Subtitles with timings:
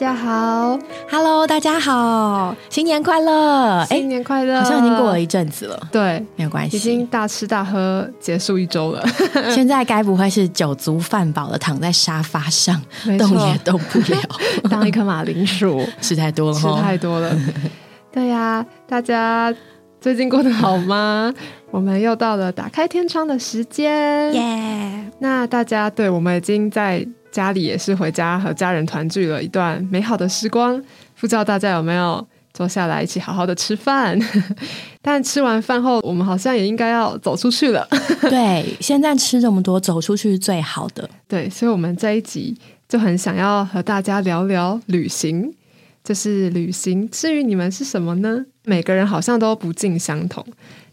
[0.00, 0.78] 大家好
[1.10, 3.84] ，Hello，大家好，新年快乐！
[3.86, 4.62] 新年快乐！
[4.62, 9.04] 好像已经过了一阵子了，对，没有关系，已经大吃大喝结束一周了。
[9.52, 12.80] 现在该不会是酒足饭饱的躺在沙发上，
[13.18, 14.20] 动也动不了，
[14.70, 17.36] 当一颗马铃薯，吃太多了，吃太多了。
[18.12, 19.52] 对呀，大家
[20.00, 21.34] 最近过得好吗？
[21.72, 25.10] 我们又到了打开天窗的时间，耶！
[25.18, 27.04] 那大家对我们已经在。
[27.30, 30.82] 家里也是回家和家人团聚了一段美好的时光，
[31.18, 34.18] 不知道大家有没有坐下来一起好好的吃饭？
[35.02, 37.86] 但吃完饭后，我们好像也应该要走出去了。
[38.28, 41.08] 对，现在吃这么多，走出去是最好的。
[41.26, 42.56] 对，所以，我们这一集
[42.88, 45.54] 就很想要和大家聊聊旅行。
[46.04, 48.42] 就是旅行，至于你们是什么呢？
[48.64, 50.42] 每个人好像都不尽相同。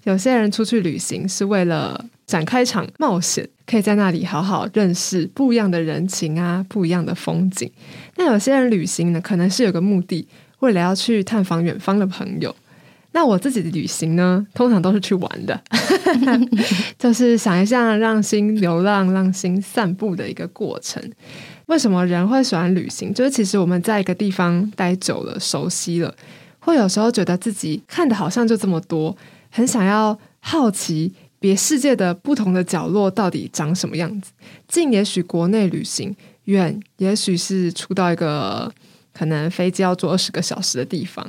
[0.04, 7.70] 有些人出去旅行是为了展开一场冒险，可以在那里好好认识不一样的人情啊，不一样的风景。
[8.18, 10.28] 那有些人旅行呢，可能是有个目的，
[10.60, 12.56] 为了要去探访远方的朋友。
[13.12, 15.62] 那我自己的旅行呢，通常都是去玩的，
[17.00, 21.02] 就是想一下让心流浪、让心散步的一个过程。
[21.68, 23.14] 为什么人会喜欢旅行？
[23.14, 26.14] 就是其实我们在一个地方待久了、熟悉了，
[26.60, 29.16] 会有时候觉得自己看的好像就这么多。
[29.50, 31.14] 很想要好奇
[31.46, 34.32] 别世界的不同的角落到底长什么样子。
[34.68, 36.16] 近也许国内旅行，
[36.46, 38.74] 远也许是出到一个
[39.14, 41.24] 可能飞机要坐二十个小时的地方。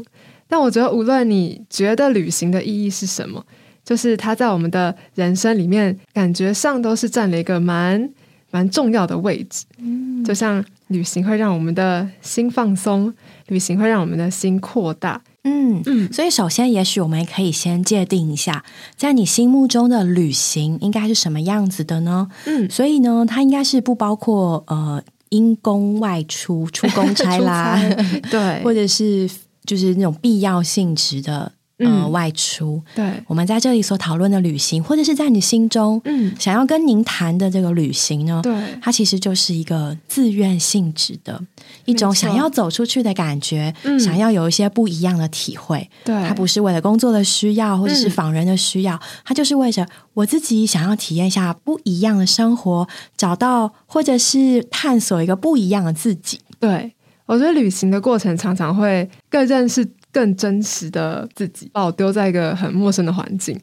[0.49, 3.45] 但我觉得，无论你觉得旅行的意义是什么，
[3.85, 8.11] 就是它在我们的人生里面，感觉上都是占了一个蛮
[8.51, 9.67] 蛮重要的位置。
[9.77, 13.13] 嗯，就像旅行会让我们的心放松，
[13.49, 15.21] 旅行会让我们的心扩大。
[15.49, 18.65] 嗯嗯，所以首先，也许我们可以先界定一下，
[18.97, 22.29] 在你心目中的旅行应该是什么样子的呢？
[22.47, 27.81] 嗯，所以呢，它应该是不包括呃因公外出、出公差啦，
[28.31, 29.31] 对，或者是
[29.65, 31.53] 就是那种必要性质的。
[31.79, 41.39] 呃，外出，对，我们在这里所讨论的旅行，或者是在你心中，嗯，想要跟您谈的这个旅行呢，对，它其实就是一个自愿性质的
[41.85, 52.89] 一种想要走出去的感觉，嗯想要有一些不一样的体会，对，它不是为了工作的需要，或者是访人的需要，它就是为着我自己想要体验一下不一样的生活，
[53.19, 56.41] 找到或者是探索一个不一样的自己。
[56.59, 56.95] 对
[57.27, 59.87] 我觉得旅行的过程常常会更认识。
[60.17, 63.55] 更真实的自己，把我丢在一个很陌生的环境，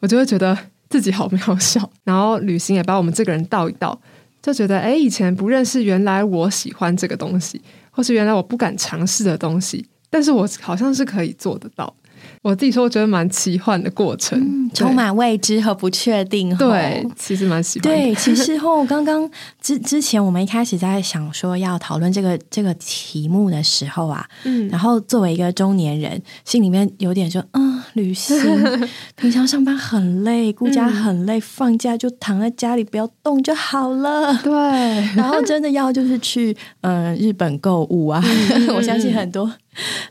[0.00, 0.58] 我就会觉得
[0.90, 1.88] 自己好渺小。
[2.02, 3.96] 然后旅行也把我们这个人倒一倒，
[4.42, 7.62] 就觉得哎，以前不认识，原来我喜欢这个东西，
[7.92, 11.94] 或是原来我不敢尝试的东西，但是我好像是可以做得到。
[12.42, 16.56] 我自己说，我觉得蛮奇幻的过程，充满未知和不确定。
[16.56, 17.82] 对，其实蛮喜欢。
[17.82, 28.36] 对， 其实后刚刚之之前，我们一开始在想说要讨论这个这个题目的时候啊，嗯，然后作为一个中年人，心里面有点说，嗯，旅行，
[29.16, 34.34] 平常上班很累，顾家很累，放假就躺在家里不要动就好了。
[34.42, 34.52] 对，
[35.16, 38.22] 然后真的要就是去嗯日本购物啊，
[38.74, 39.52] 我相信很多。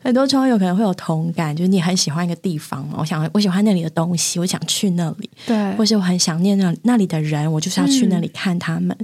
[0.02, 8.98] 很多窗友可能会有同感，就是你很喜欢一个地方嘛，我想我喜欢那里的东西，我想去那里，对，或是我很想念那那里的人，我就是要去那里看他们。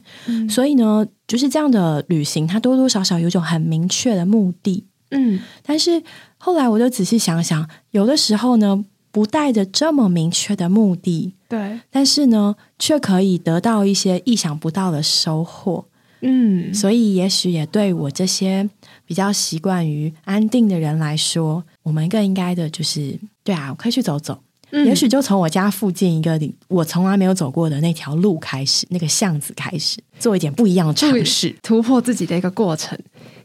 [0.50, 4.84] 所以呢，就是这样的旅行，它多多少少有种很明确的目的。
[5.12, 6.02] 嗯，但是
[6.38, 15.86] 后来我就仔细想想，有的时候呢，不带着这么明确的目的，对，但是呢，却可以得到一些意想不到的收获。
[16.22, 18.68] 嗯，所以也许也对我这些
[19.06, 24.40] 比较习惯于安定的人来说，我们更应该的就是，对啊，我可以去走走。
[24.72, 26.38] 也许就从我家附近一个
[26.68, 32.98] 我从来没有走过的那条路开始，那个巷子开始，做一点不一样的尝试，突破自己的一个过程。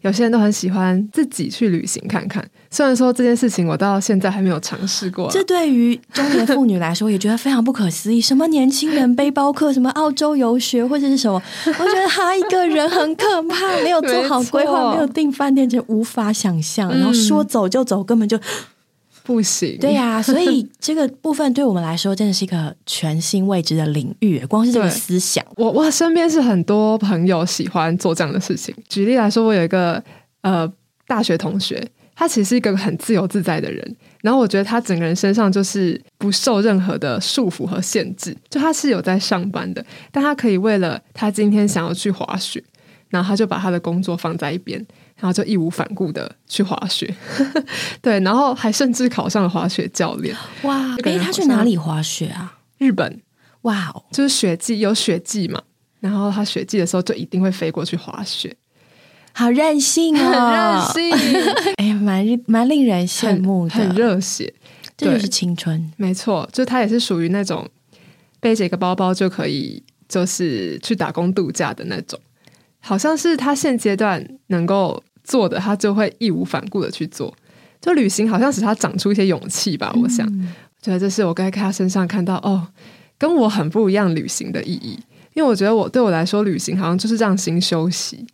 [0.03, 5.31] 有些人都很喜欢自己去旅行看看，虽然说这件事情我到现在还没有尝试过。
[5.31, 8.21] 这对于中年妇女来说也觉得非常不可思议。
[8.21, 16.91] 什么年轻人背包客，什么澳洲游学或者是什么，我觉得他一个人很可怕，没有做好规划，没有订饭店，就无法想象。
[16.91, 18.39] 然后说走就走，根本就。
[19.25, 24.45] 不行，对呀， 所以这个部分对我们来说真的是一个全新未知的领域。
[24.47, 28.75] 光是这个思想，我我身边是很多朋友喜欢做这样的事情。
[28.89, 30.03] 举例来说，我有一个
[30.43, 30.71] 呃
[31.07, 31.83] 大学同学，
[32.15, 33.97] 他其实是一个很自由自在的人。
[34.23, 38.37] 然后我觉得他整个人身上就是不受任何的束缚和限制。
[38.49, 42.63] 就他是有在上班的，但他可以为了他今天想要去滑雪，
[43.13, 44.85] 然后他就把他的工作放在一边。
[45.19, 47.15] 然后就义无反顾的去滑雪，
[48.03, 50.35] 对，然后还甚至考上了滑雪教练。
[50.63, 50.97] 哇！
[51.05, 52.59] 哎，他去哪里滑雪啊？
[52.79, 53.21] 日本。
[53.61, 55.63] 哇哦，就是雪季有雪季嘛，
[56.01, 58.57] 然后他雪季的时候就一定会飞过去滑雪。
[59.33, 61.41] 好任性哦， 很任性，
[61.79, 64.53] 哎呀，蛮蛮令人羡慕的，很热血，
[64.97, 67.69] 这就是青春，没错，就他也是属于那种
[68.41, 72.19] 背着一个包包就可以，就是去打工度假的那种，
[72.85, 77.33] 好像是他现阶段能够做的，他就会义无反顾的去做，
[77.81, 80.29] 就旅行好像使他长出一些勇气吧，我想，
[80.83, 82.67] 觉得这是我该在他身上看到哦，
[83.17, 84.99] 跟我很不一样旅行的意义。
[85.35, 88.27] 因为我觉得我对我来说，旅行好像就是让心休息，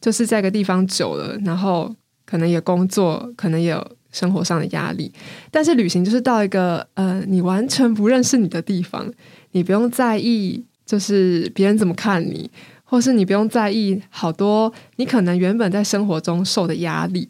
[0.00, 1.94] 就是在一个地方久了，然后
[2.24, 5.12] 可能也工作，可能也有生活上的压力。
[5.50, 9.12] 但是旅行就是到一个呃，你完全不认识你的地方，
[9.50, 12.50] 你不用在意就是别人怎么看你，
[12.86, 17.28] 或是你不用在意好多你可能原本在生活中受的压力。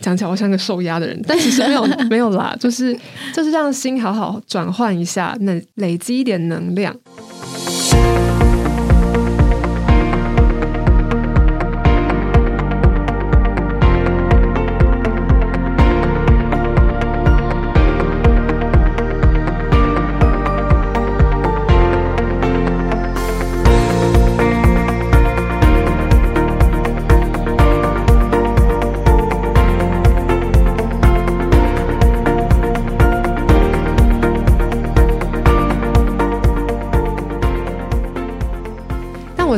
[0.00, 2.96] 讲起来我像个受压的人，但其实没有 没有啦，就是
[3.34, 6.94] 就是让心好好转换一下，那累积一点能量。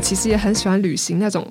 [0.01, 1.47] 其实也很喜欢旅行那种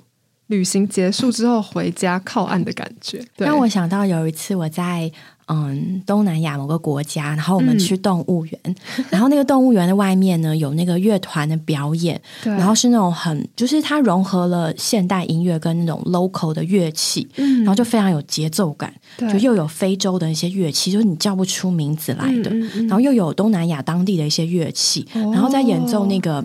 [0.47, 5.09] 旅行结束之后回家靠岸的感觉，让我想到有一次我在
[5.45, 8.75] 嗯东南亚某个国家，然后我们去动物园，
[9.11, 22.49] 然后那个动物园的外面呢有那个乐团的表演，然后是那种很就是它融合了现代音乐跟那种 local 的乐器，然后就非常有节奏感，就又有非洲的一些乐器，就是你叫不出名字来的，
[22.87, 26.43] 然后又有东南亚当地的一些乐器，然后在演奏那个。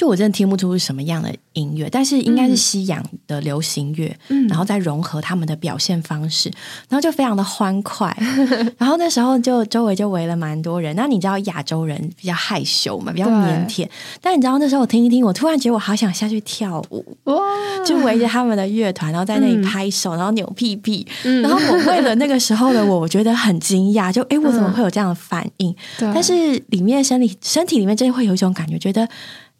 [0.00, 4.16] 就我真的听不出是什么样的音乐，但是应该是西洋的流行乐，
[4.48, 6.50] 然后再融合他们的表现方式，
[6.88, 8.16] 然后就非常的欢快。
[8.78, 10.96] 然后那时候就周围就围了蛮多人。
[10.96, 13.86] 那你知道亚洲人比较害羞嘛，比较腼腆。
[14.22, 17.36] 但你知道那时候我听一听，我突然觉得我好想下去跳舞，哇！
[17.84, 21.06] 就围着他们的乐团，然后在那里拍手，然后扭屁屁。
[21.42, 25.76] 然后我为了那个时候的我，我觉得很惊讶， 就哎，我怎么会有这样的反应？
[25.98, 29.06] 但是里面身体身体里面真的会有一种感觉，觉得。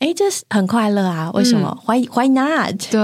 [0.00, 1.30] 哎，这是很快乐啊！
[1.34, 2.90] 为什么？Why Why not？
[2.90, 2.98] 对。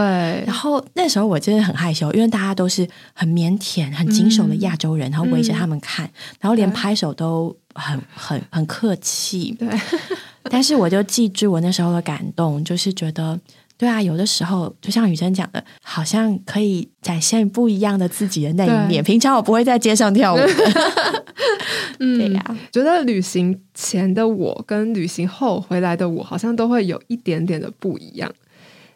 [0.47, 6.11] 然后那时候我真的很害羞，因为大家都是很腼腆、很谨守的亚洲人，然后围着他们看，
[6.41, 9.53] 然后连拍手都很很很客气。
[9.59, 9.69] 对。
[10.45, 13.39] 但是我就记住我那时候的感动，就是觉得，
[13.79, 19.05] 对啊，有的时候就像雨珍讲的，好像可以展现不一样的自己的那一面。
[19.05, 20.39] 平常我不会在街上跳舞。
[22.01, 28.33] 嗯，对呀，觉得旅行前的我跟旅行后回来的我，好像都会有一点点的不一样。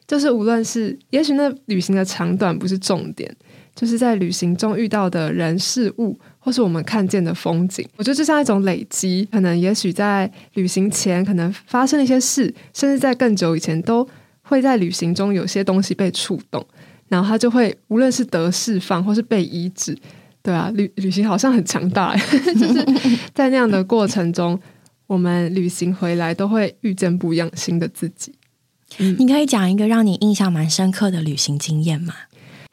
[0.07, 3.33] 就是无论是，也许那旅行的长短不是重点，
[3.77, 9.29] 就是在旅行中遇到的人事物，或是我们看见的风景，我觉得就像一种累积。
[9.31, 14.07] 可能也许在旅行前，可能发生了一些事，甚至在更久以前，都
[14.51, 16.67] 会在旅行中有些东西被触动，
[17.07, 19.97] 然后他就会无论是得释放，或是被医治。
[20.43, 22.17] 对啊，旅旅行好像很强大，
[22.59, 22.85] 就是
[23.33, 24.59] 在那样的过程中，
[25.07, 28.35] 我们旅行回来都会遇见不一样新的自己。
[28.99, 32.13] 你可以讲一个让你印象蛮深刻的旅行经验吗？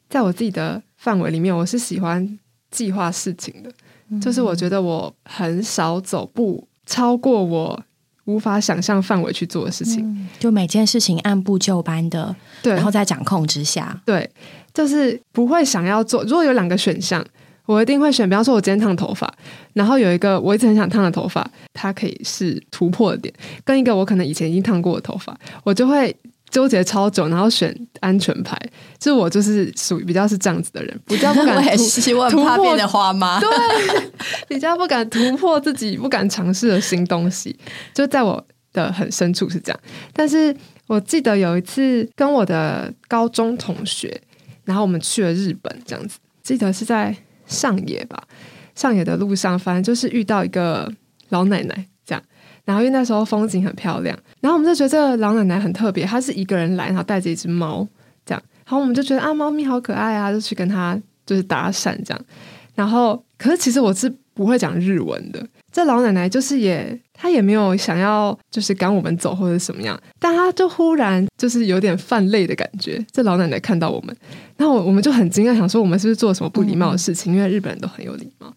[0.08, 2.38] 在我自己的范围里面，我是喜欢
[2.72, 3.70] 计划事情的，
[4.18, 7.80] 就是我觉得我很少走步超过我
[8.28, 14.30] 无法想象范围去做的事情，就每件事情按部就班的，对，然后在掌控之下，对，
[14.72, 16.22] 就是不会想要做。
[16.24, 17.24] 如果有两个选项。
[17.68, 19.30] 我一定会选，比方说，我今天烫头发，
[19.74, 26.16] 然后有一个我一直很想烫的头发，它可以是突破的点，跟一个我可能以前已经烫过的头发，我就会
[26.50, 28.58] 纠结超久，然后选安全牌。
[28.98, 31.56] 就我就是属于比较是这样子的人，比较不敢
[32.30, 33.40] 突破变的花吗？
[33.40, 33.48] 对，
[34.48, 37.56] 比较不敢突破自己不敢尝试的新东西，
[37.94, 39.80] 就在我的很深处是这样。
[40.12, 40.54] 但是
[40.86, 44.20] 我记得有一次跟我的高中同学，
[44.64, 47.14] 然后我们去了日本，这样子，记得是在。
[47.48, 48.24] 上野吧，
[48.74, 50.86] 上野的路上，反正就是遇到一个
[51.30, 51.86] 老奶奶
[52.68, 57.88] 然后因为那时候风景很漂亮，然后我们就觉得这个老奶奶很特别，她是一个人来，然后带着一只猫
[58.26, 62.20] 这样，然后我们就觉得啊，猫咪好可爱啊，就去跟她就是搭讪这样，
[62.74, 65.42] 然后可是其实我是不会讲日文的。
[65.72, 73.02] 这老奶奶就是也，她也没有想要就是赶我们走或者什么样，但她就忽然就是有点泛泪的感觉。
[73.10, 74.14] 这老奶奶看到我们，
[74.58, 77.34] 然后我我们就很惊讶，想说我们是不是做什么不礼貌的事情？
[77.34, 78.52] 因为日本人都很有礼貌。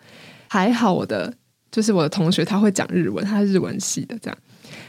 [0.49, 1.33] 还好我的
[1.71, 4.37] 就是我的同学他会讲日文，他是日文系的这样。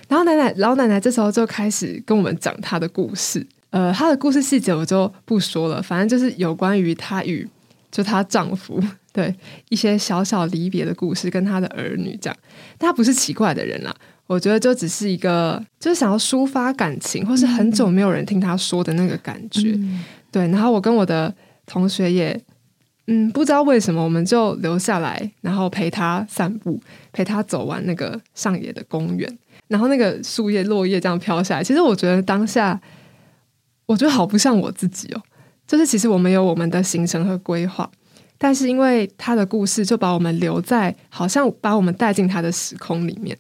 [0.09, 7.49] 然后奶奶老奶奶这时候就开始跟我们讲她的故事，呃，她的故事细节我就不说了，反正就是有关于她与
[7.91, 9.35] 就她丈夫对
[9.71, 12.37] 一些小小离别的故事，跟她的儿女这样。
[12.77, 13.95] 但她不是奇怪的人啦，
[14.27, 19.79] 我觉得就只是一个就是想要抒发感情，或是很久没有人听她说的那个感觉。
[20.31, 21.35] 对，然后我跟我的
[21.65, 22.39] 同学也。
[23.09, 26.81] 嗯，不知道为什么，我们就留下来，然后陪他散步，
[27.13, 31.65] 陪他走完那个上野的公园，然后那个树叶落叶这样飘下来。
[31.65, 32.81] 其实我觉得当下，
[33.87, 35.23] 我觉得好不像我自己哦。
[35.67, 37.91] 就是其实我们有我们的行程和规划，
[38.39, 43.37] 但是因为他的故事，就把我们留在，好像把我们带进他的时空里面。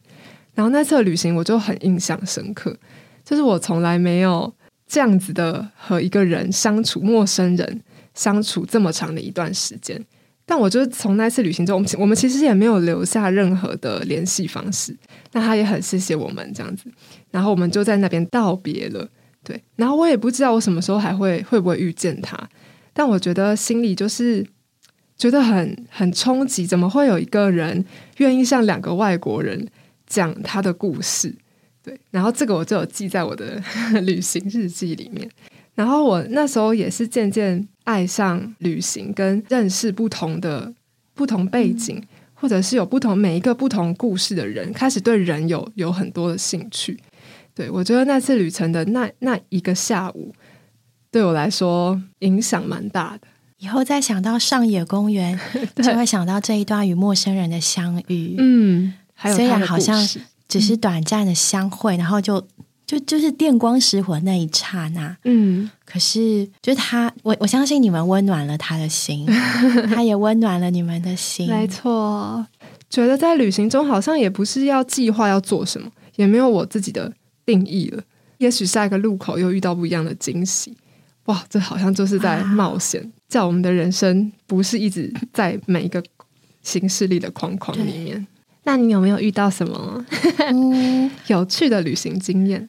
[0.54, 2.76] 然后那次旅行我就很印象深刻，
[3.24, 4.52] 就是我从来没有
[4.88, 7.80] 这样子的和一个人相处，陌生人。
[8.14, 10.02] 相处这么长的一段时间，
[10.44, 14.96] 但我觉得从那次旅行中，我们我们其实也没有留下任何的联系方式。
[15.32, 16.84] 那他也很谢谢我们这样子，
[17.30, 19.08] 然后我们就在那边道别了。
[19.44, 22.38] 对，然后我也不知道我什么时候还会会不会遇见他，
[22.92, 24.46] 但我觉得心里就是
[25.16, 27.84] 觉得很很冲击，怎么会有一个人
[28.18, 29.66] 愿意向两个外国人
[30.06, 31.34] 讲他的故事？
[31.82, 33.60] 对，然后这个我就有记在我的
[34.02, 35.28] 旅行日记里面。
[35.74, 40.72] 然后我那时候也是渐渐爱上旅行，跟认识不同的
[41.14, 42.02] 不同背景，
[42.34, 46.98] 或者是有不同每一个不同故事的人，开始对人有有很多的兴趣。
[47.54, 50.34] 对我觉得那次旅程的那那一个下午，
[51.10, 53.28] 对我来说影响蛮大的。
[53.58, 55.38] 以后再想到上野公园，
[55.76, 58.36] 就会想到这一段与陌生人的相遇。
[58.38, 60.04] 嗯，还有虽然好像
[60.48, 62.46] 只是短暂的相会，然后就。
[62.92, 69.24] 就就是电光石火那一刹那，嗯，可是就是他，我我相信你们温暖了他的心，
[69.88, 72.46] 他也温暖了你们的心，没错。
[72.90, 77.10] 觉得在旅行中好像也不是要计划要做什么，也没有我自己的
[77.46, 78.02] 定义了。
[78.36, 80.76] 也许下一个路口又遇到不一样的惊喜，
[81.24, 86.04] 哇，这好像就是在冒险，叫我们的人生不是一直在每一个
[86.62, 88.26] 形式里的框框里面。
[88.64, 90.04] 那你有没有遇到什么
[91.26, 92.68] 有趣的旅行经验？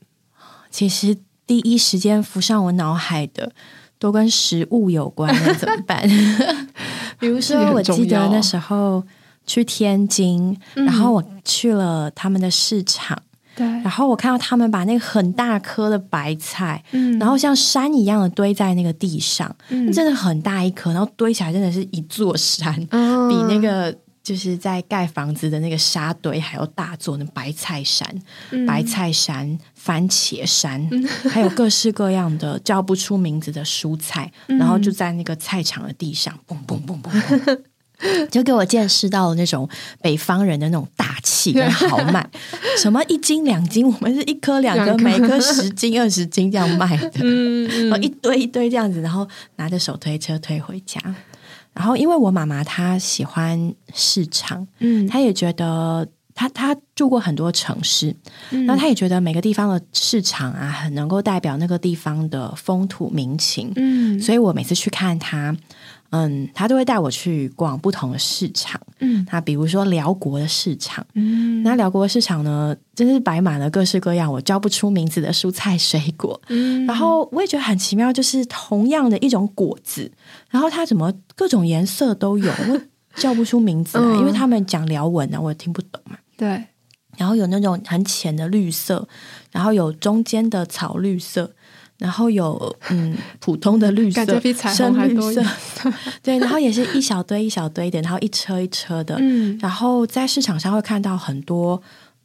[0.74, 1.16] 其实
[1.46, 3.52] 第一时间浮上我脑海的
[4.00, 6.02] 都跟食物有关，怎么办？
[7.20, 9.04] 比如说，我记得那时候
[9.46, 13.16] 去天津，然后我去了他们的市场，
[13.56, 23.96] 对，然后我看到他们把那个很大颗的白菜，嗯，然后像山一样的堆在那个地上，嗯，真的很大一颗，然后堆起来真的是一座山，比那个。
[24.24, 28.08] 就是在盖房子的那个沙堆，还有大座的白菜山、
[28.66, 30.90] 白菜山、番茄山，
[31.30, 37.60] 还有各式各样的叫不出名字的蔬菜，然后就在那个菜场的地上，嘣嘣嘣嘣，
[38.32, 39.68] 就给我见识到了那种
[40.02, 42.26] 北方人的那种大气跟豪迈。
[42.80, 47.26] 什么一斤两斤，我们是一颗两颗，每颗十斤二十斤这样卖的，
[47.90, 49.28] 然后一堆一堆这样子，然后
[49.58, 50.98] 拿着手推车推回家。
[51.74, 58.16] 然后，因为我妈妈她喜欢市场，嗯，她也觉得她她住过很多城市，
[58.68, 65.56] 那她也觉得每个地方的市场啊，很能够代表那个地方的风土民情，嗯，所以我每次去看她。
[66.16, 68.80] 嗯，他都会带我去逛不同的市场。
[69.00, 76.40] 嗯，他比如说辽国的市场，嗯，那辽国的市场呢，真是摆满了各式各样我叫不出名字的蔬菜水果。
[76.50, 80.12] 嗯，然后我也觉得很奇妙，就是同样的一种果子，
[80.52, 82.80] 然后它怎么各种颜色都有，我
[83.16, 86.16] 叫不出名字来， 因为他们讲辽文呢，我也听不懂嘛。
[86.38, 86.64] 对，
[87.18, 89.08] 然后有那种很浅的绿色，
[89.52, 91.54] 然后有中间的草绿色。
[92.04, 94.26] 然后有嗯 普通的绿色，
[94.76, 95.42] 深绿色，
[96.22, 101.82] 对，然后也是一小堆一小堆的，然后一车一车的，嗯，然后在市场上会看到很多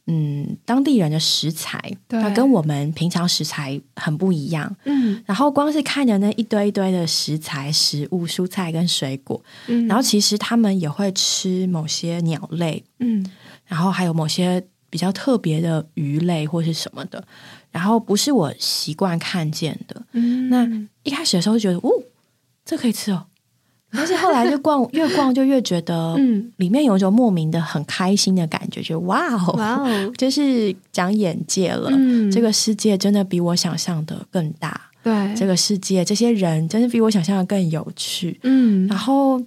[0.07, 13.25] 嗯当地人的食材，它跟我们平常食材很不一样，嗯，然后光是看着那一堆一堆的食材、食物、蔬菜跟水果，嗯，然后其实他们也会吃某些鸟类，嗯，
[13.65, 17.23] 然后还有某些比较特别的鱼类或是什么的。
[17.71, 20.01] 然后不是我习惯看见的，
[20.49, 20.67] 那
[21.03, 21.89] 一开始的时候觉得哦，
[22.65, 23.25] 这可以吃哦，
[23.91, 31.91] 但是后来就逛 越逛就越觉得，嗯，里面有一种莫名的很开心的感觉，觉得哇哦，哇哦， 就是长眼界了，
[32.31, 39.41] 这个世界真的比我想象的更大，对，这个世界这些人真的比我想象的更有趣，嗯，然后。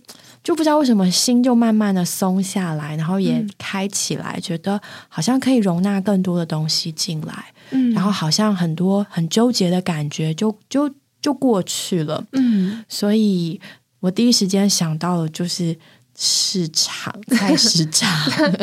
[0.44, 10.88] 就不知道为什么心就慢慢的松下来，然后也开起来，觉得好像可以容纳更多的东西进来，嗯，然后好像很多很纠结的感觉就就
[11.20, 13.60] 就过去了，嗯，所以
[14.00, 15.76] 我第一时间想到的就是
[16.16, 18.08] 市场菜市场，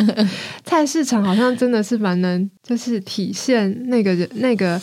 [0.64, 4.80] 菜市场好像真的是蛮能就是体现那个人那个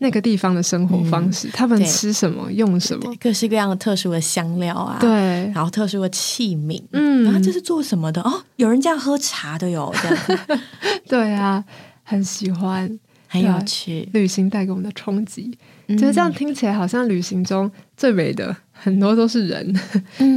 [0.00, 5.10] 那个地方的生活方式，他们吃什么，用什么，各式各样的特殊的香料啊，对，
[5.54, 8.20] 然后特殊的器皿，嗯，然后这是做什么的？
[8.22, 10.60] 哦，有人这样喝茶的哟，这样，
[11.08, 11.64] 对啊，
[12.02, 12.98] 很喜欢，
[13.34, 15.50] 很有趣，旅行带给我们的冲击，
[15.88, 19.80] 觉得这样听起来好像旅行中最美的很多都是人，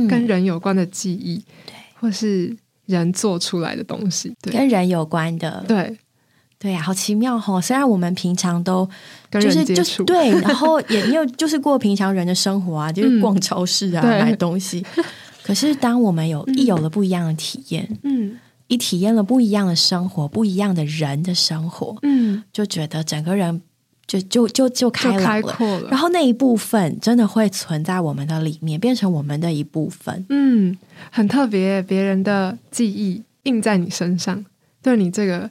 [0.09, 4.51] 跟人有关的记忆，对，或是人做出来的东西，对。
[4.51, 5.97] 跟人有关的，对。
[6.59, 7.61] 对呀，好奇妙哈！
[7.61, 8.89] 虽然我们平常都
[9.29, 14.83] 就是就是对，然后也因为就是过平常人的生活啊， 就是逛超市啊，买东西。
[15.43, 23.61] 可是当我们有一有了不一样的体验，嗯，一体验了不一样的生活，不一样的人的生活，嗯，就觉得整个人
[24.05, 25.89] 就就就就开开阔，了。
[25.89, 30.25] 然后那一部分真的会存在我们的里面，变成我们的一部分。
[30.29, 30.77] 嗯，
[31.11, 34.45] 很特别，别人的记忆印在你身上，
[34.81, 35.49] 对你这个。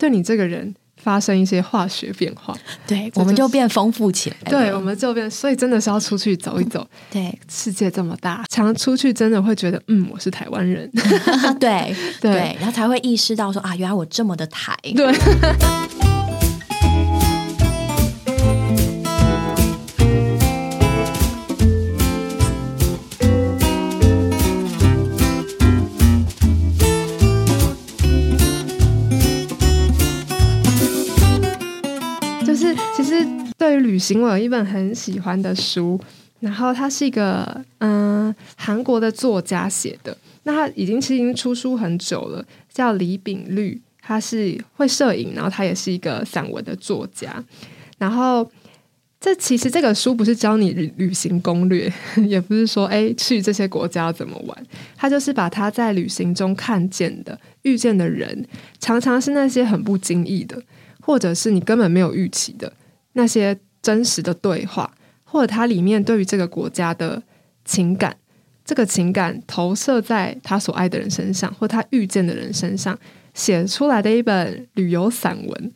[0.00, 0.76] 对你这个人
[1.08, 2.54] 发生一些化学变化，
[2.86, 4.36] 对，我们就变丰富起来。
[4.44, 6.86] 对，我们就变，所以真的是要出去走一走。
[7.10, 10.86] 对，世界这么大，常出去真的会觉得，嗯，我是台湾人。
[11.58, 14.76] 对 对，然后才会意识到说啊，原来我这么的台。
[14.94, 15.97] 对。
[33.88, 35.98] 旅行，我有一本很喜欢的书，
[36.40, 47.42] 然后它是一个嗯韩国的作家写的，那他已经其实已经出书很久了，叫李炳律，他是会摄影，然后他也是一个散文的作家，
[47.96, 48.46] 然后
[49.18, 51.90] 这其实这个书不是教你旅旅行攻略，
[52.26, 54.66] 也不是说哎去这些国家怎么玩，
[54.98, 58.46] 他就是把他在旅行中看见的、遇见的人，
[58.78, 60.62] 常常是那些很不经意的，
[61.00, 62.70] 或者是你根本没有预期的。
[63.14, 64.90] 那些真实的对话，
[65.24, 67.22] 或者他里面对于这个国家的
[67.64, 68.16] 情感，
[68.64, 72.98] 这个情感投射在他所爱的人身上，或他遇见的人身上，
[73.34, 75.72] 写出来的一本旅游散文，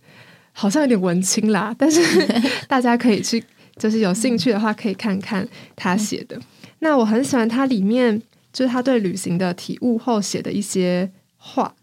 [0.53, 1.75] 好像有点文青啦。
[1.79, 2.03] 但是
[2.69, 3.43] 大家可以去，
[3.77, 6.39] 就是有兴趣的话，可以看看他写的。
[6.81, 8.21] 那我很喜欢他里面，
[8.53, 11.75] 就是他对旅行的体悟后写的一些话。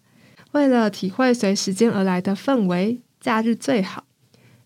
[0.51, 4.03] 为了体会随时间而来的氛围，假日最好。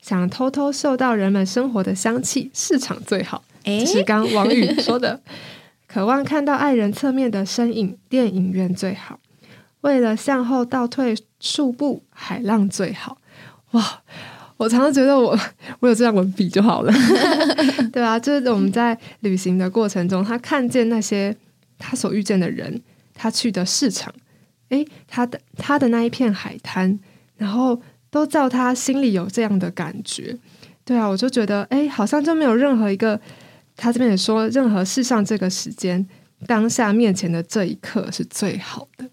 [0.04, 3.42] 想偷偷嗅到人们生活的香气，市场最好。
[3.64, 5.22] 这是刚王宇说的。
[5.88, 9.18] 渴望看到爱人侧面的身影，电影院最好。
[9.80, 13.18] 为了向后倒退数步，海浪最好。
[13.72, 14.02] 哇！
[14.58, 15.40] 我常常觉得我
[15.80, 16.92] 我有这样文笔就好了，
[17.94, 21.34] 对啊，就是我们在旅行的过程中，他看见那些
[21.80, 22.82] 他所遇见的人，
[23.14, 24.14] 他去的市场，
[24.68, 27.00] 诶，他的他的那一片海滩，
[27.38, 27.82] 然后。
[28.14, 30.38] 都叫他心里有这样的感觉，
[30.86, 33.20] 对啊，我就觉得，哎，好像就没有任何一个，
[33.76, 36.08] 他这边也说，任何世上这个时间
[36.46, 39.10] 当下面前的这一刻是最好的。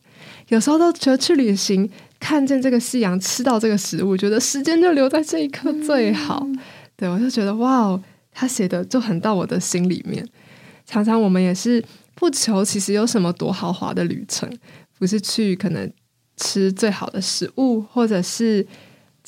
[0.48, 6.46] 有时候都觉得去旅行，看见这个夕阳，吃到这个食物，觉得时间就留在这一刻最好。
[6.94, 10.22] 对我就觉得，哇哦，他写的就很到我的心里面。
[10.84, 11.82] 常常我们也是
[12.14, 14.46] 不求其实有什么多豪华的旅程，
[14.98, 15.90] 不是去可能
[16.36, 18.66] 吃最好的食物，或者是。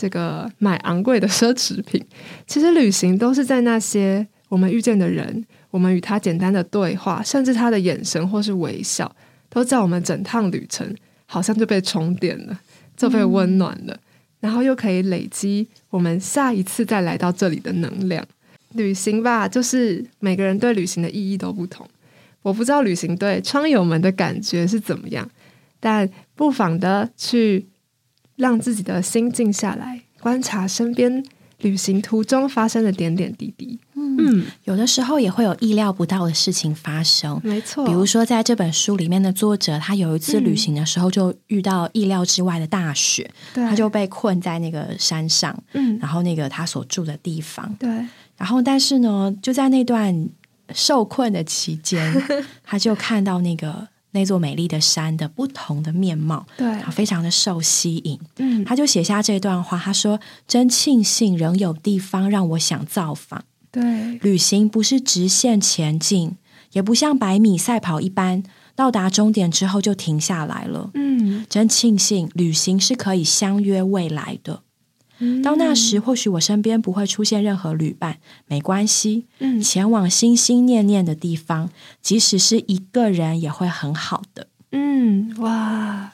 [0.03, 2.05] 这个买昂贵的奢侈品，
[2.45, 9.15] 其实旅行都是在那些我们遇见的人，我们与他简单的对话，甚至他的眼神或是微笑，
[9.49, 10.93] 都在我们整趟旅程
[11.27, 12.61] 好像就被充电了，
[12.97, 13.97] 就被温暖了，
[14.41, 18.27] 然后又可以累积我们下一次再来到这里的能量。
[18.71, 21.87] 旅行吧，就是每个人对旅行的意义都不同。
[22.43, 25.31] 我不知道旅行对窗友们的感觉是怎么样，
[25.79, 27.69] 但不妨的去。
[28.37, 31.25] 让自己的心静下来，观察身边
[31.59, 33.79] 旅行途中发生的点点滴滴。
[33.95, 37.41] 嗯，有的时候也会有意料不到的事情发生。
[37.43, 45.57] 没错，比如说在这本书里面的作者，他有一次旅行的时候就遇到意料之外的大雪，他就被困在那个山上。
[45.73, 47.89] 嗯，然后那个他所住的地方，对，
[48.37, 50.29] 然后但是呢，就在那段
[50.75, 52.13] 受困的期间，
[52.65, 53.89] 他就看到那个。
[54.13, 58.19] 那座美丽的山的不同的面貌，对，非常的受吸引。
[58.37, 63.45] 嗯，他就写下这段话，他说：“真庆幸仍有地方让我想造访。
[63.71, 66.37] 对，旅行不是直线前进，
[66.73, 68.43] 也不像百米赛跑一般，
[68.75, 70.91] 到达终点之后就停下来了。
[70.95, 74.63] 嗯，真庆幸旅行是可以相约未来的。”
[75.43, 79.27] 到那时，或许我身边不会出现任何旅伴，没关系。
[79.39, 84.47] 嗯，前往心心念念的地方，即使是一个人，也会很好的。
[84.73, 86.13] 嗯，哇，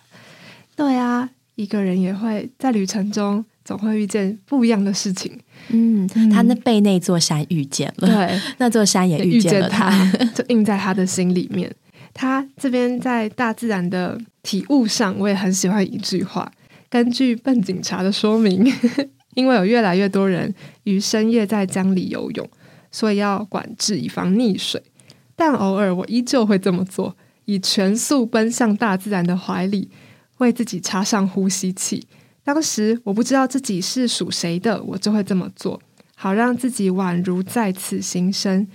[0.74, 5.38] 对啊，一个人也会在旅程中总会遇见不一样的事情。
[5.68, 9.90] 嗯，他那被那座山遇见了，对， 那座山也遇见了他，
[10.34, 11.72] 就印在他的心里面。
[12.14, 16.50] 他这边在大自然的体悟上，我也很喜欢一句话。
[16.90, 18.64] 根据笨警察的说明，
[19.34, 22.50] 因为有越来越多人于深夜在江里游泳，
[22.90, 24.82] 所以要管制以防溺水。
[25.36, 29.90] 但偶尔我依旧会这么做，以全速奔向大自然的怀里，
[30.38, 32.06] 为自己插上呼吸器。
[32.42, 35.80] 当时我不知道自己是属谁的，我就会这么做，
[36.16, 38.66] 好让自己宛如再次新生。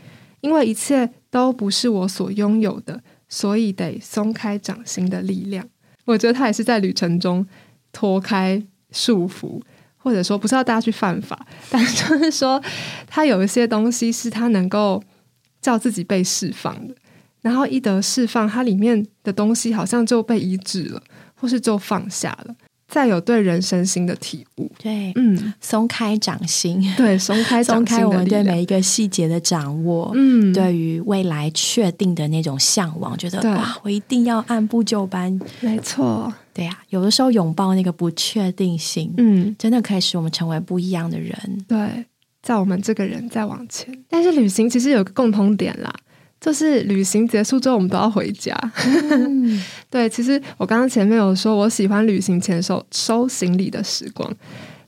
[0.41, 5.67] 因为一切都不是我所拥有的，所以得松开掌心的力量。
[6.05, 7.45] 我觉得他也是在旅程中。
[7.93, 9.61] 脱开束缚，
[9.95, 12.61] 或者说不是要大家去犯法， 但就是说，
[13.07, 15.01] 他有一些东西是他能够
[15.61, 16.93] 叫自己被释放的，
[17.41, 21.01] 然后一得释放，它里面的东西好像就被医治了，
[21.39, 22.55] 或是就放下了。
[22.85, 42.05] 再有对人身心的体悟，对，嗯，松开掌心，对，松开 松开我们对每一个细节的掌握，嗯，对于未来确定的那种向往，觉得哇，我一定要按部就班，没错，对呀，有的时候拥抱那个不确定性，嗯，真的可以使我们成为不一样的人，对，
[42.41, 45.93] 在我们这个人再往前，但是旅行其实有个共同点啦。
[46.39, 48.53] 就是旅行结束之后，我们都要回家。
[49.89, 54.29] 对，其实我刚刚前面有说，我喜欢旅行前收收行李的时光。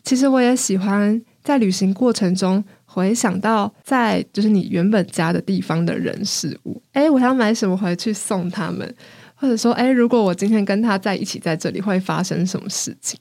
[0.04, 6.82] 其实我也喜欢在旅行过程中回想到在就是你原本家的地方的人事物。
[6.92, 8.94] 哎，我要买什么回去送他们，
[9.36, 13.20] 或者说，哎，如果我今天跟他在一起在这里，会发生什么事情？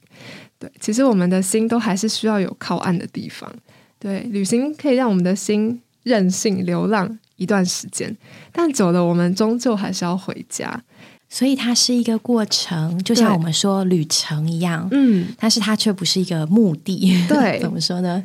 [0.57, 3.51] 对，其实我们的心都还是需要有靠岸的地方。
[3.99, 7.19] 对，旅行可以让我们的心任性流浪。
[7.37, 8.15] 一段时间，
[8.53, 10.81] 但久了，我们终究还是要回家，
[11.27, 18.23] 所以它是一个过程，就像我们说旅程一样，嗯，但是它却不是一个目的，对， 怎么说呢？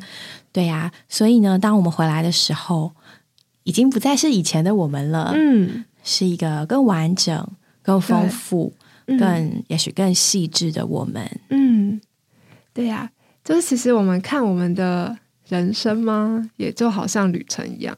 [0.53, 2.93] 对呀，所以呢，当我们回来的时候，
[3.63, 7.45] 已经不再是以前的我们了，嗯，是一个更完整、
[7.81, 8.73] 更丰富、
[9.05, 11.99] 更也许更细致的我们，嗯，
[12.73, 13.11] 对呀，
[13.43, 15.17] 就是其实我们看我们的
[15.47, 17.97] 人生吗，也就好像旅程一样。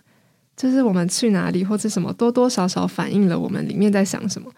[0.55, 4.51] 就是我们去哪里或者什么，多多少少反映了我们里面在想什么。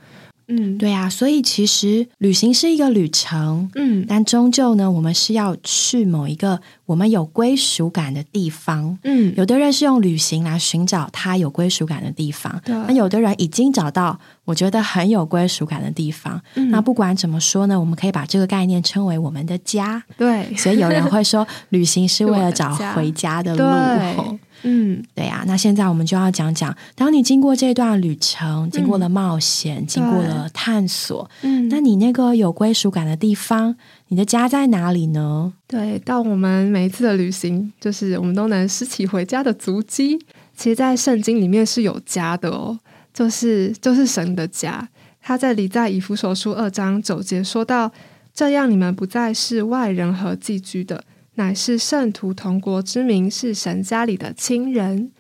[0.47, 8.97] 嗯，对啊，所以其实旅行是一个旅程，嗯，但终究呢，我们是要去某一个我们有归属感的地方。
[9.03, 16.41] 嗯，有的人是用旅行来寻找他有归属感的地方，那有的人已经找到我觉得很有归属感的地方。
[16.69, 20.03] 那不管怎么说呢，我们可以把这个概念称为我们的家。
[20.17, 24.38] 对，所以有人会说， 旅行是为了找回家的路。
[24.67, 33.75] 嗯，对呀，那现在我们就要讲讲，当你经过这段旅程，经过了冒险，经过了探索，嗯，那你那个有归属感的地方，
[34.08, 35.54] 你的家在哪里呢？
[35.67, 40.19] 对，到我们每一次的旅行，就是我们都能拾起回家的足迹。
[40.58, 42.80] 其实，在圣经里面是有家的哦，
[43.13, 44.89] 就是就是神的家。
[45.21, 47.91] 他在里在以弗所书二章九节说到
[48.34, 51.04] ：“这样，你们不再是外人和寄居的。”
[51.36, 55.12] 乃是圣徒同国之名，是神家里的亲人。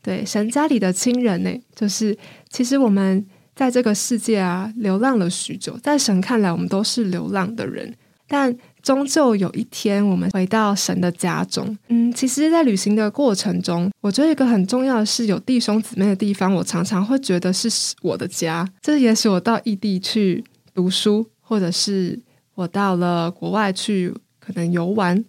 [0.00, 2.16] 对，神家里的亲人呢，就是
[2.48, 7.94] 其实我们在这个世界啊，流浪了许久，在神看来，我们都是流浪的人。
[8.26, 11.76] 但终究有一天，我们回到神的家中。
[11.88, 17.68] 嗯，其实，在旅行的过程中，我觉得一个很重要的是有弟兄姊妹的地方，我常常会觉得是
[18.00, 18.66] 我的家。
[18.80, 20.42] 这也许我到异地去
[20.74, 22.18] 读书，或者是
[22.54, 25.22] 我到了国外去可能游玩。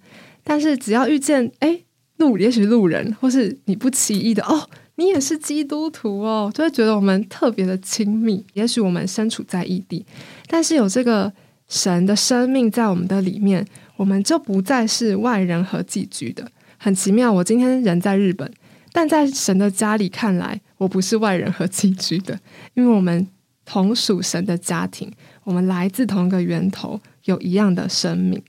[0.44, 1.80] 但是只要遇见哎
[2.18, 8.46] 路，也许路人或是你不起意的哦，你也是基督徒哦，就会觉得我们特别的亲密。
[8.54, 10.06] 也许我们身处在异地，
[10.48, 11.32] 但是有这个
[11.68, 16.52] 神的生命在我们的里面，我们就不再是外人和寄居的。
[16.78, 18.52] 很奇妙，我今天人在日本，
[18.92, 22.38] 但在神的家里看来，我不是外人和寄居的，
[22.74, 23.26] 因为我们
[23.66, 25.10] 同属神的家庭，
[25.46, 28.44] 我们来自同一个源头，有一样的生命。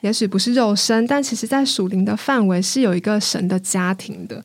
[0.00, 4.44] 也许不是肉身，但其实在属灵的范围是有一个神的家庭的。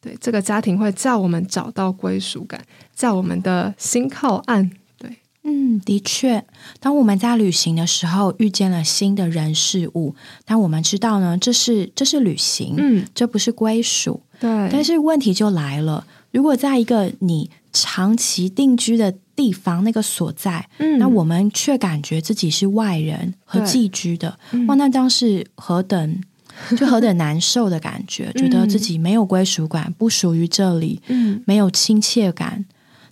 [0.00, 2.62] 对，这个家庭会叫我们找到归属感，
[2.94, 4.70] 叫我们的心靠岸。
[4.98, 6.42] 对，嗯，的确，
[6.78, 10.14] 当我们在旅行的时候遇见了新的人事物，
[10.46, 14.22] 但我们知道呢，这是这是旅行，嗯，这不是归属。
[14.38, 19.14] 对，但是问题就来了，如果在一个你长期定居的。
[19.36, 26.20] 地方那个所在，那我们却感觉自己是外人和寄居的，哇，那将是何等
[26.76, 32.66] 就何等难受的感觉，觉得自己没有归属感，不属于这里，嗯，没有亲切感。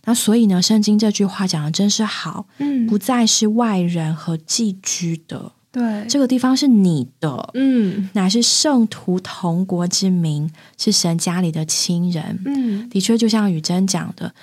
[0.04, 12.42] 那所以呢，圣经这句话讲的真是好，嗯，不再是外人和寄居的，对，这个地方是你的，嗯，乃是圣徒同国之民，是神家里的亲人。
[12.46, 14.34] 嗯，的确，就像雨珍讲的，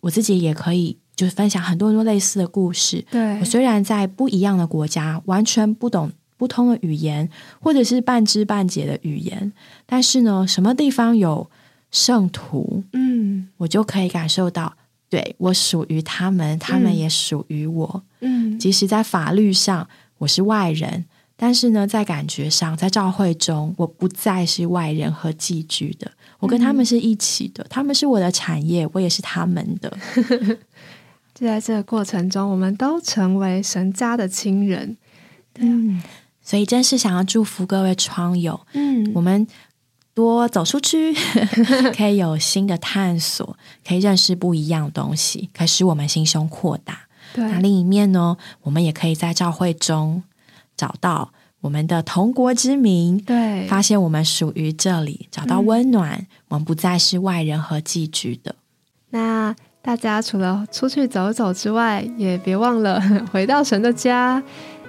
[0.00, 3.04] 我自己也可以就是分享很多很多类似的故事。
[3.10, 7.28] 对我虽然在不一样的国家，完全不懂不通的语言，
[7.60, 9.52] 或者是半知半解的语言，
[9.84, 11.50] 但是呢，什么地方有
[11.90, 14.74] 圣徒，嗯，我就可以感受到。
[15.10, 18.02] 对我属于他们，他们也属于我。
[18.20, 19.88] 嗯，即使在法律上
[20.20, 21.04] 我是外人，
[21.34, 26.10] 但是呢，在感觉上，在教会中，我不再是外人和寄居的。
[26.38, 29.90] 我跟他们是一起的，他们是我的产业，我也是他们的。
[31.34, 34.96] 就在这个过程中，我们都成为神家的亲人。
[35.56, 36.02] 嗯，
[36.42, 38.60] 所以真是想要祝福各位窗友。
[38.74, 39.46] 嗯，我们。
[40.12, 41.14] 多走出去，
[41.96, 43.56] 可以有新的探索，
[43.86, 47.06] 可以认识不一样的东西，可以使我们心胸扩大。
[47.34, 50.22] 那另一面呢，我们也可以在教会中
[50.76, 58.54] 找到我们的同国之民，对，发现我们属于这里，找到温暖，我们不再是外人和寄居的。
[59.10, 63.00] 那大家除了出去走走之外，也别忘了
[63.32, 64.42] 回到神的家，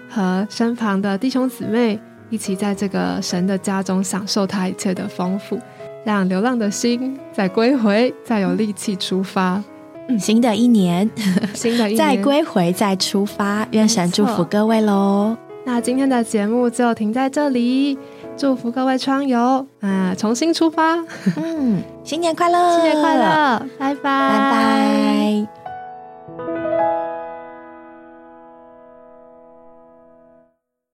[0.09, 1.99] 和身旁的弟兄姊妹。
[2.29, 5.59] 一起在这个神的家中享受他一切的丰富，
[6.05, 9.61] 让流浪的心再归回，再有力气出发。
[10.19, 11.09] 新的一年，
[11.53, 13.67] 新的一年再归回，再出发。
[13.71, 15.35] 愿神祝福各位喽！
[15.65, 17.97] 那今天的节目就停在这里，
[18.35, 20.95] 祝福各位窗友啊，重新出发。
[21.37, 25.60] 嗯，新年快乐，新年快乐，拜拜，拜拜。